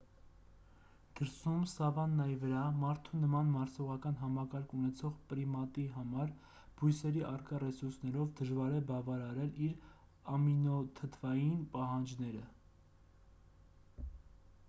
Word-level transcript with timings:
դրսում 1.17 1.57
սավաննայի 1.73 2.37
վրա 2.43 2.61
մարդու 2.83 3.19
նման 3.23 3.51
մարսողական 3.55 4.17
համակարգ 4.21 4.73
ունեցող 4.77 5.13
պրիմատի 5.33 5.85
համար 5.99 6.33
բույսերի 6.81 7.23
առկա 7.33 7.61
ռեսուրսներով 7.65 8.33
դժվար 8.41 8.79
է 8.79 8.81
բավարարել 8.89 9.55
իր 9.69 9.77
ամինոթթվային 10.39 11.63
պահանջները 11.77 12.43